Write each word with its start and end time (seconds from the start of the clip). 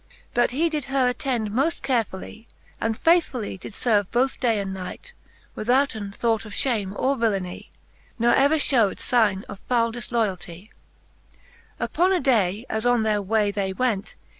But 0.33 0.49
he 0.49 0.67
did 0.67 0.85
her 0.85 1.09
attend 1.09 1.51
moft 1.51 1.83
carefully, 1.83 2.47
And 2.81 2.97
faithfully 2.97 3.55
did 3.59 3.73
ferve 3.73 4.07
both 4.09 4.39
day 4.39 4.59
and 4.59 4.73
night, 4.73 5.13
Withouten 5.55 6.11
thought 6.11 6.43
of 6.43 6.53
fhame 6.53 6.97
or 6.97 7.15
villeny, 7.17 7.69
Nor 8.17 8.33
ever 8.33 8.55
fhewed 8.55 8.97
figne 8.97 9.43
of 9.43 9.59
foule 9.69 9.91
difloyalty* 9.91 10.69
X. 10.69 10.75
Upon 11.79 12.11
a 12.11 12.19
day 12.19 12.65
as 12.67 12.83
on 12.83 13.03
their 13.03 13.21
way 13.21 13.51
they 13.51 13.73
went. 13.73 14.15